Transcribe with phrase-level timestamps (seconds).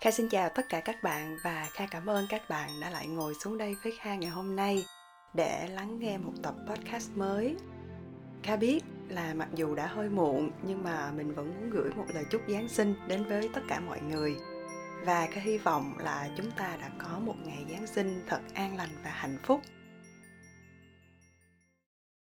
[0.00, 3.06] Kha xin chào tất cả các bạn và Kha cảm ơn các bạn đã lại
[3.06, 4.84] ngồi xuống đây với Kha ngày hôm nay
[5.34, 7.56] để lắng nghe một tập podcast mới.
[8.42, 12.04] Kha biết là mặc dù đã hơi muộn nhưng mà mình vẫn muốn gửi một
[12.14, 14.36] lời chúc Giáng sinh đến với tất cả mọi người.
[15.04, 18.76] Và Kha hy vọng là chúng ta đã có một ngày Giáng sinh thật an
[18.76, 19.60] lành và hạnh phúc.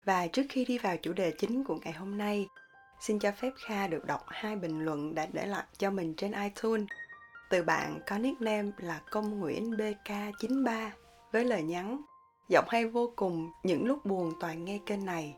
[0.05, 2.48] Và trước khi đi vào chủ đề chính của ngày hôm nay,
[3.02, 6.32] xin cho phép Kha được đọc hai bình luận đã để lại cho mình trên
[6.32, 6.88] iTunes
[7.50, 10.90] từ bạn có nickname là Công Nguyễn BK93
[11.32, 12.02] với lời nhắn
[12.50, 15.38] Giọng hay vô cùng, những lúc buồn toàn nghe kênh này.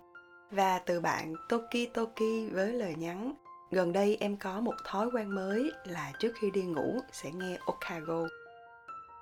[0.51, 3.33] Và từ bạn Toki Toki với lời nhắn
[3.71, 7.57] Gần đây em có một thói quen mới là trước khi đi ngủ sẽ nghe
[7.65, 8.27] Okago.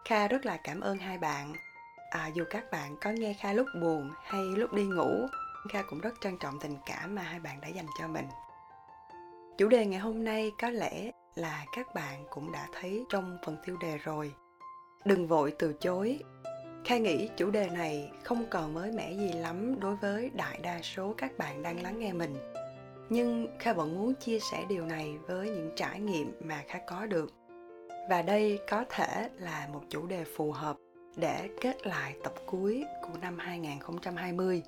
[0.06, 1.54] Kha rất là cảm ơn hai bạn.
[2.10, 5.28] À, dù các bạn có nghe Kha lúc buồn hay lúc đi ngủ,
[5.70, 8.26] Kha cũng rất trân trọng tình cảm mà hai bạn đã dành cho mình.
[9.58, 13.58] Chủ đề ngày hôm nay có lẽ là các bạn cũng đã thấy trong phần
[13.66, 14.34] tiêu đề rồi.
[15.06, 16.20] Đừng vội từ chối.
[16.86, 20.82] Khai nghĩ chủ đề này không còn mới mẻ gì lắm đối với đại đa
[20.82, 22.36] số các bạn đang lắng nghe mình.
[23.10, 27.06] Nhưng kha vẫn muốn chia sẻ điều này với những trải nghiệm mà kha có
[27.06, 27.34] được.
[28.10, 30.78] Và đây có thể là một chủ đề phù hợp
[31.16, 34.64] để kết lại tập cuối của năm 2020.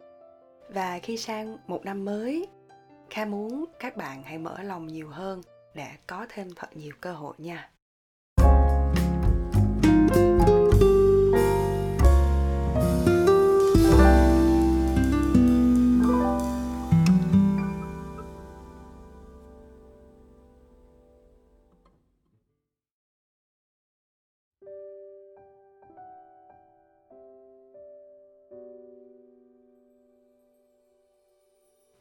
[0.69, 2.47] Và khi sang một năm mới,
[3.09, 5.41] Kha muốn các bạn hãy mở lòng nhiều hơn
[5.75, 7.69] để có thêm thật nhiều cơ hội nha.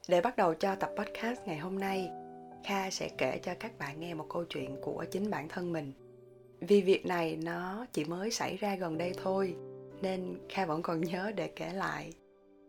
[0.08, 2.10] Để bắt đầu cho tập podcast ngày hôm nay,
[2.64, 5.92] Kha sẽ kể cho các bạn nghe một câu chuyện của chính bản thân mình.
[6.60, 9.54] Vì việc này nó chỉ mới xảy ra gần đây thôi,
[10.02, 12.12] nên Kha vẫn còn nhớ để kể lại.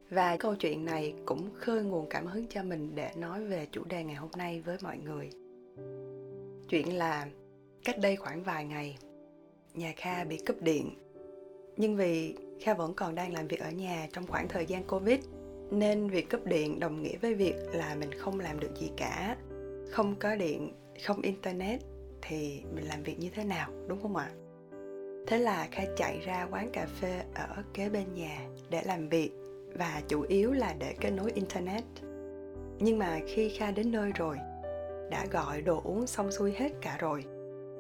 [0.10, 3.84] Và câu chuyện này cũng khơi nguồn cảm hứng cho mình để nói về chủ
[3.84, 5.30] đề ngày hôm nay với mọi người.
[6.70, 7.28] Chuyện là
[7.86, 8.98] cách đây khoảng vài ngày,
[9.74, 10.96] nhà Kha bị cúp điện.
[11.78, 15.20] Nhưng vì Kha vẫn còn đang làm việc ở nhà trong khoảng thời gian Covid,
[15.72, 19.38] nên việc cúp điện đồng nghĩa với việc là mình không làm được gì cả
[19.92, 20.74] không có điện,
[21.06, 21.80] không internet
[22.22, 24.30] thì mình làm việc như thế nào, đúng không ạ?
[25.28, 29.32] Thế là kha chạy ra quán cà phê ở kế bên nhà để làm việc
[29.78, 31.84] và chủ yếu là để kết nối internet.
[32.80, 34.38] Nhưng mà khi kha đến nơi rồi,
[35.12, 37.24] đã gọi đồ uống xong xuôi hết cả rồi,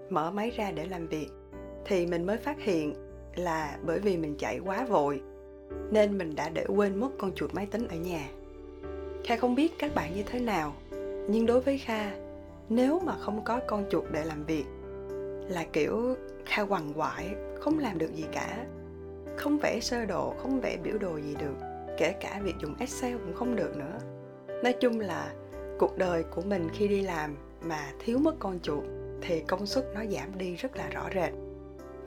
[0.09, 1.27] mở máy ra để làm việc,
[1.85, 2.93] thì mình mới phát hiện
[3.35, 5.21] là bởi vì mình chạy quá vội,
[5.91, 8.29] nên mình đã để quên mất con chuột máy tính ở nhà.
[9.23, 10.73] Kha không biết các bạn như thế nào
[11.27, 12.11] nhưng đối với kha,
[12.69, 14.65] nếu mà không có con chuột để làm việc,
[15.49, 16.15] là kiểu
[16.45, 18.65] kha quằn quại, không làm được gì cả.
[19.37, 21.55] Không vẽ sơ đồ, không vẽ biểu đồ gì được.
[21.97, 23.99] Kể cả việc dùng excel cũng không được nữa.
[24.63, 25.33] Nói chung là
[25.79, 28.83] cuộc đời của mình khi đi làm mà thiếu mất con chuột
[29.21, 31.31] thì công suất nó giảm đi rất là rõ rệt.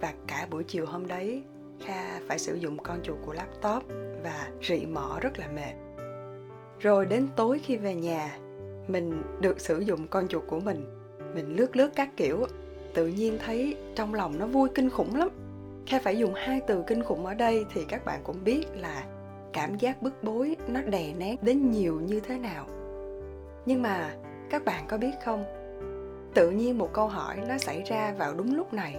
[0.01, 1.43] Và cả buổi chiều hôm đấy,
[1.81, 3.83] kha phải sử dụng con chuột của laptop
[4.23, 5.75] và rị mỏ rất là mệt.
[6.81, 8.39] Rồi đến tối khi về nhà
[8.91, 10.85] mình được sử dụng con chuột của mình.
[11.35, 12.47] Mình lướt lướt các kiểu.
[12.95, 15.29] Tự nhiên thấy trong lòng nó vui kinh khủng lắm.
[15.87, 19.05] Kha phải dùng hai từ kinh khủng ở đây thì các bạn cũng biết là
[19.53, 22.67] cảm giác bức bối nó đè nén đến nhiều như thế nào.
[23.67, 24.15] Nhưng mà
[24.51, 25.45] các bạn có biết không?
[26.35, 28.97] Tự nhiên một câu hỏi nó xảy ra vào đúng lúc này.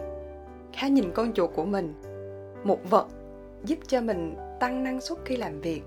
[0.74, 1.94] Kha nhìn con chuột của mình.
[2.64, 3.08] Một vật
[3.64, 5.82] giúp cho mình tăng năng suất khi làm việc,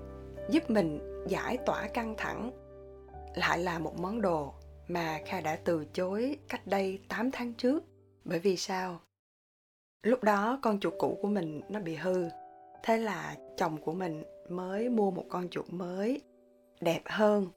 [0.49, 2.51] giúp mình giải tỏa căng thẳng
[3.35, 4.53] lại là một món đồ
[4.87, 7.83] mà Kha đã từ chối cách đây 8 tháng trước.
[8.25, 8.99] Bởi vì sao?
[10.03, 12.29] Lúc đó con chuột cũ của mình nó bị hư.
[12.83, 16.21] Thế là chồng của mình mới mua một con chuột mới,
[16.81, 17.47] đẹp hơn,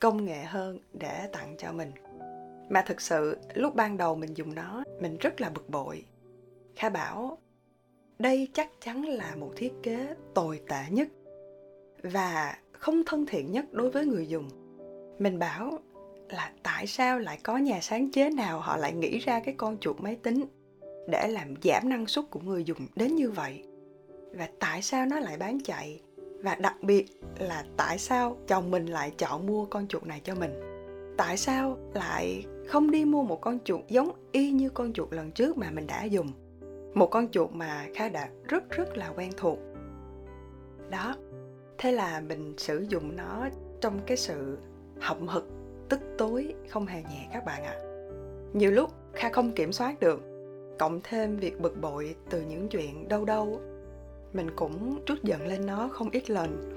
[0.00, 1.92] công nghệ hơn để tặng cho mình.
[2.68, 6.04] Mà thực sự lúc ban đầu mình dùng nó, mình rất là bực bội.
[6.76, 7.38] Kha bảo,
[8.18, 11.08] đây chắc chắn là một thiết kế tồi tệ nhất
[12.02, 14.48] và không thân thiện nhất đối với người dùng
[15.18, 15.78] mình bảo
[16.28, 19.78] là tại sao lại có nhà sáng chế nào họ lại nghĩ ra cái con
[19.78, 20.44] chuột máy tính
[21.08, 23.64] để làm giảm năng suất của người dùng đến như vậy?
[24.34, 26.00] Và tại sao nó lại bán chạy?
[26.42, 27.06] Và đặc biệt
[27.38, 30.60] là tại sao chồng mình lại chọn mua con chuột này cho mình?
[31.16, 35.30] Tại sao lại không đi mua một con chuột giống y như con chuột lần
[35.30, 36.28] trước mà mình đã dùng?
[36.94, 39.58] Một con chuột mà kha đã rất rất là quen thuộc.
[40.90, 41.16] Đó,
[41.78, 43.48] thế là mình sử dụng nó
[43.80, 44.58] trong cái sự
[45.02, 45.46] hậm hực,
[45.88, 47.74] tức tối, không hề nhẹ các bạn ạ.
[47.74, 47.82] À.
[48.52, 50.20] nhiều lúc kha không kiểm soát được,
[50.78, 53.60] cộng thêm việc bực bội từ những chuyện đâu đâu
[54.32, 56.74] mình cũng trút giận lên nó không ít lần.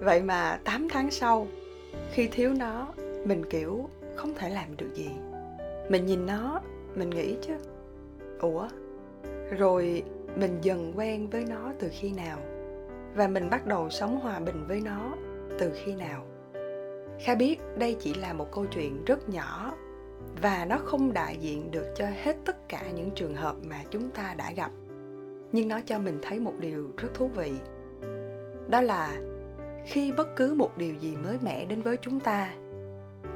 [0.00, 1.46] Vậy mà 8 tháng sau,
[2.12, 2.88] khi thiếu nó,
[3.24, 5.10] mình, kiểu, không thể làm được gì.
[5.88, 6.60] Mình nhìn nó,
[6.94, 7.54] mình nghĩ chứ,
[8.40, 8.68] ủa?
[9.58, 10.02] Rồi
[10.36, 12.38] mình dần quen với nó từ khi nào?
[13.14, 15.14] Và mình bắt đầu sống hòa bình với nó
[15.58, 16.26] từ khi nào?
[17.20, 19.74] Kha biết đây chỉ là một câu chuyện rất nhỏ
[20.42, 24.10] và nó không đại diện được cho hết tất cả những trường hợp mà chúng
[24.10, 24.70] ta đã gặp.
[25.52, 27.52] Nhưng nó cho mình thấy một điều rất thú vị.
[28.68, 29.20] Đó là
[29.86, 32.54] khi bất cứ một điều gì mới mẻ đến với chúng ta,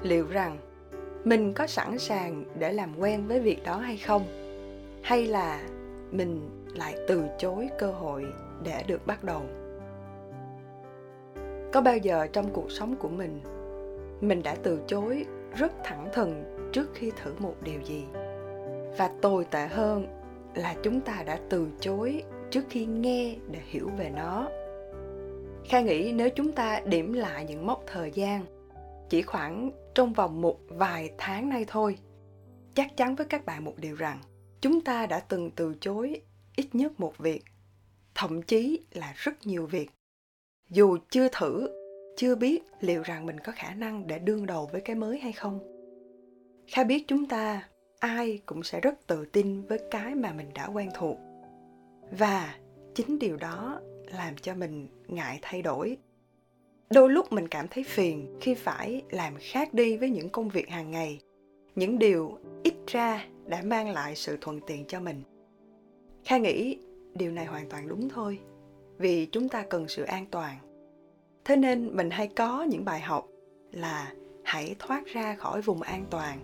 [0.02, 0.58] liệu rằng
[1.24, 4.22] mình có sẵn sàng để làm quen với việc đó hay không?
[5.02, 5.60] Hay là
[6.10, 8.24] mình lại từ chối cơ hội
[8.64, 9.42] để được bắt đầu?
[11.72, 13.40] Có bao giờ trong cuộc sống của mình
[14.20, 15.24] mình đã từ chối,
[15.56, 18.04] rất thẳng thừng trước khi thử một điều gì?
[18.98, 20.06] Và tồi tệ hơn
[20.54, 24.48] là chúng ta đã từ chối trước khi nghe để hiểu về nó.
[25.64, 28.44] Kha nghĩ nếu chúng ta điểm lại những mốc thời gian,
[29.08, 31.98] chỉ khoảng trong vòng một vài tháng nay thôi,
[32.74, 34.20] chắc chắn với các bạn một điều rằng,
[34.60, 36.20] chúng ta đã từng từ chối
[36.56, 37.44] ít nhất một việc,
[38.14, 39.90] thậm chí là rất nhiều việc
[40.70, 41.68] dù chưa thử,
[42.16, 45.32] chưa biết liệu rằng mình có khả năng để đương đầu với cái mới hay
[45.32, 45.60] không.
[46.66, 47.68] Kha biết chúng ta,
[47.98, 51.18] ai cũng sẽ rất tự tin với cái mà mình đã quen thuộc.
[52.18, 52.54] Và
[52.94, 53.80] chính điều đó
[54.12, 55.96] làm cho mình ngại thay đổi.
[56.90, 60.68] Đôi lúc mình cảm thấy phiền khi phải làm khác đi với những công việc
[60.68, 61.20] hàng ngày,
[61.74, 65.22] những điều ít ra đã mang lại sự thuận tiện cho mình.
[66.24, 66.78] Kha nghĩ
[67.14, 68.38] điều này hoàn toàn đúng thôi
[68.98, 70.56] vì chúng ta cần sự an toàn.
[71.44, 73.26] Thế nên mình hay có những bài học
[73.72, 74.12] là
[74.44, 76.38] hãy thoát ra khỏi vùng an toàn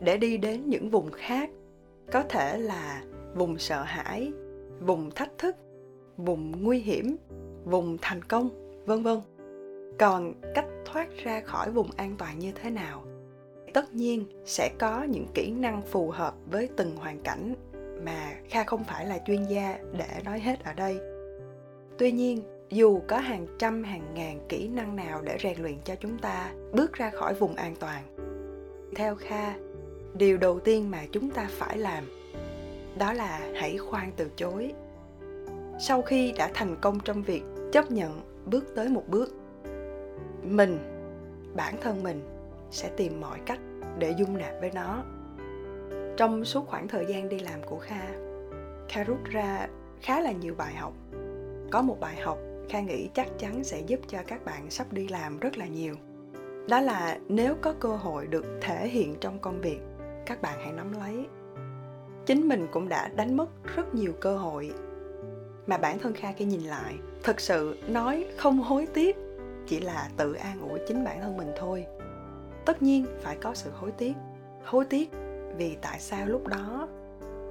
[0.00, 1.50] để đi đến những vùng khác.
[2.12, 3.02] Có thể là
[3.34, 4.32] vùng sợ hãi,
[4.80, 5.56] vùng thách thức,
[6.16, 7.16] vùng nguy hiểm,
[7.64, 8.48] vùng thành công,
[8.86, 9.18] vân vân.
[9.98, 13.04] Còn cách thoát ra khỏi vùng an toàn như thế nào?
[13.74, 17.54] Tất nhiên sẽ có những kỹ năng phù hợp với từng hoàn cảnh
[18.04, 21.13] mà kha không phải là chuyên gia để nói hết ở đây
[21.98, 25.94] tuy nhiên, dù có hàng trăm, hàng ngàn kỹ năng nào để rèn luyện cho
[25.94, 28.02] chúng ta bước ra khỏi vùng an toàn,
[28.96, 29.54] theo kha,
[30.14, 32.04] điều đầu tiên mà chúng ta phải làm
[32.98, 34.72] đó là hãy khoan từ chối.
[35.78, 37.42] Sau khi đã thành công trong việc
[37.72, 39.34] chấp nhận bước tới một bước,
[40.42, 40.78] mình,
[41.56, 42.20] bản thân mình
[42.70, 43.60] sẽ tìm mọi cách
[43.98, 45.04] để dung nạp với nó.
[46.16, 48.08] Trong suốt khoảng thời gian đi làm của kha
[48.88, 49.68] kha rút ra
[50.00, 50.92] khá là nhiều bài học
[51.74, 52.38] có một bài học
[52.68, 55.94] kha nghĩ chắc chắn sẽ giúp cho các bạn sắp đi làm rất là nhiều.
[56.68, 59.78] Đó là nếu có cơ hội được thể hiện trong công việc,
[60.26, 61.26] các bạn hãy nắm lấy.
[62.26, 64.72] Chính mình cũng đã đánh mất rất nhiều cơ hội.
[65.66, 69.16] Mà bản thân kha khi nhìn lại thực sự nói không hối tiếc,
[69.66, 71.86] chỉ là tự an ủi chính bản thân mình thôi.
[72.64, 74.12] Tất nhiên phải có sự hối tiếc.
[74.64, 75.10] Hối tiếc
[75.56, 76.88] vì tại sao lúc đó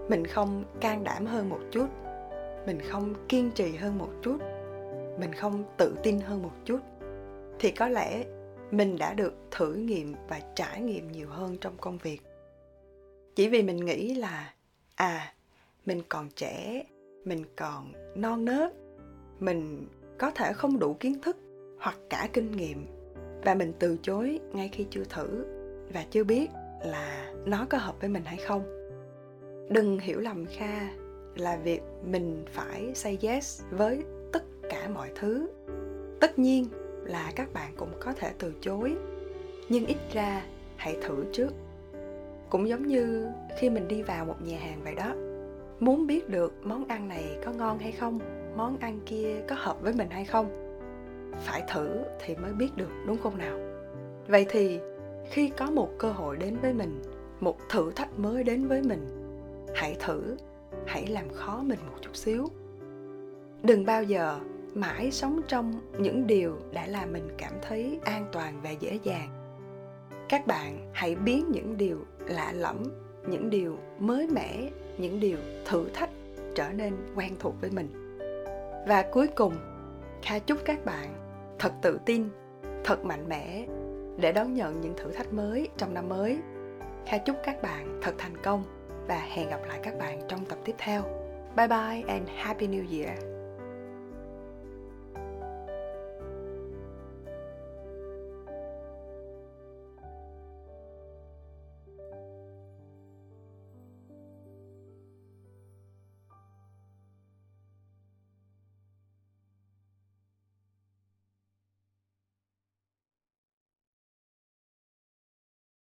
[0.09, 1.87] mình không can đảm hơn một chút?
[2.65, 4.37] Mình không kiên trì hơn một chút.
[5.19, 6.79] Mình không tự tin hơn một chút.
[7.59, 8.25] Thì có lẽ
[8.71, 12.21] mình đã được thử nghiệm và trải nghiệm nhiều hơn trong công việc.
[13.35, 14.53] Chỉ vì mình nghĩ là
[14.95, 15.33] à
[15.85, 16.83] mình còn trẻ,
[17.25, 18.73] mình còn non nớt,
[19.39, 21.37] mình có thể không đủ kiến thức
[21.79, 22.85] hoặc cả kinh nghiệm.
[23.43, 25.45] Và mình từ chối ngay khi chưa thử
[25.93, 26.47] và chưa biết
[26.85, 28.63] là nó có hợp với mình hay không.
[29.69, 31.02] Đừng hiểu lầm kha
[31.35, 35.49] là việc mình phải say yes với tất cả mọi thứ.
[36.19, 36.65] Tất nhiên
[37.03, 38.95] là các bạn cũng có thể từ chối,
[39.69, 41.49] nhưng ít ra hãy thử trước.
[42.49, 43.27] Cũng giống như
[43.59, 45.15] khi mình đi vào một nhà hàng vậy đó,
[45.79, 48.19] muốn biết được món ăn này có ngon hay không,
[48.55, 50.63] món ăn kia có hợp với mình hay không,
[51.39, 53.59] phải thử thì mới biết được, đúng không nào?
[54.27, 54.79] Vậy thì
[55.29, 57.01] khi có một cơ hội đến với mình,
[57.39, 59.05] một thử thách mới đến với mình,
[59.75, 60.35] hãy thử
[60.87, 62.47] hãy làm khó mình một chút xíu.
[63.63, 64.39] Đừng bao giờ
[64.73, 69.29] mãi sống trong những điều đã làm mình cảm thấy an toàn và dễ dàng.
[70.29, 71.97] Các bạn hãy biến những điều
[72.27, 72.83] lạ lẫm,
[73.27, 76.09] những điều mới mẻ, những điều thử thách
[76.55, 78.17] trở nên quen thuộc với mình.
[78.87, 79.53] Và cuối cùng,
[80.21, 81.13] kha chúc các bạn
[81.59, 82.29] thật tự tin,
[82.83, 83.65] thật mạnh mẽ
[84.17, 86.37] để đón nhận những thử thách mới trong năm mới.
[87.05, 88.63] Kha chúc các bạn thật thành công
[89.07, 91.01] và hẹn gặp lại các bạn trong tập tiếp theo.
[91.55, 93.32] Bye bye and happy new year.